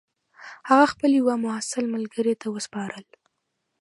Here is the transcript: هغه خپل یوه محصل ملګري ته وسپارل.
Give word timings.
هغه 0.69 0.85
خپل 0.93 1.11
یوه 1.19 1.35
محصل 1.45 1.83
ملګري 1.95 2.33
ته 2.41 2.47
وسپارل. 2.55 3.05